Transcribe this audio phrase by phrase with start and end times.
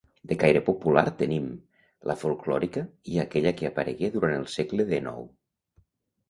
[0.29, 1.51] De caire popular tenim:
[2.11, 2.83] la folklòrica
[3.17, 5.23] i aquella que aparegué durant el segle dènou.